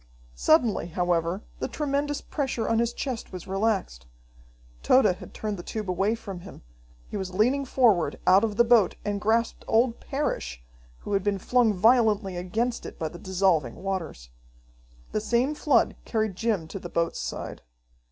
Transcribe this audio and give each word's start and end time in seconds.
Suddenly, 0.33 0.87
however, 0.87 1.43
the 1.59 1.67
tremendous 1.67 2.21
pressure 2.21 2.67
on 2.67 2.79
his 2.79 2.91
chest 2.91 3.31
was 3.31 3.45
relaxed. 3.47 4.07
Tode 4.81 5.05
had 5.05 5.31
turned 5.31 5.57
the 5.57 5.61
tube 5.61 5.87
away 5.91 6.15
from 6.15 6.39
him. 6.39 6.63
He 7.11 7.17
was 7.17 7.35
leaning 7.35 7.65
forward 7.65 8.19
out 8.25 8.43
of 8.43 8.57
the 8.57 8.63
boat 8.63 8.95
and 9.05 9.21
grasped 9.21 9.63
old 9.67 9.99
Parrish, 9.99 10.59
who 11.01 11.13
had 11.13 11.23
been 11.23 11.37
flung 11.37 11.71
violently 11.75 12.35
against 12.35 12.83
it 12.87 12.97
by 12.97 13.09
the 13.09 13.19
dissolving 13.19 13.75
waters. 13.75 14.31
The 15.11 15.21
same 15.21 15.53
flood 15.53 15.95
carried 16.03 16.35
Jim 16.35 16.67
to 16.69 16.79
the 16.79 16.89
boat's 16.89 17.19
side. 17.19 17.61